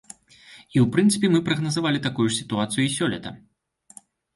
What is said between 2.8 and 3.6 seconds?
і сёлета.